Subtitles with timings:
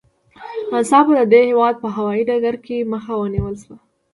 [0.71, 3.77] ناڅاپه د دې هېواد په هوايي ډګر کې مخه ونیول شوه.